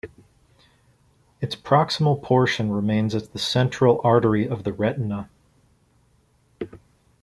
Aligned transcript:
Its 1.41 1.55
proximal 1.55 2.19
portion 2.23 2.71
remains 2.71 3.13
as 3.13 3.29
the 3.29 3.37
central 3.37 4.01
artery 4.03 4.49
of 4.49 4.63
the 4.63 4.73
retina. 4.73 5.29